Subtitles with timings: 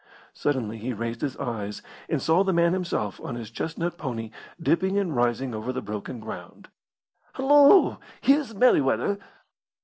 [0.33, 4.97] Suddenly he raised his eyes and saw the man himself on his chestnut pony, dipping
[4.97, 6.69] and rising over the broken ground.
[7.35, 7.99] "Hullo!
[8.19, 9.19] Here's Merryweather!"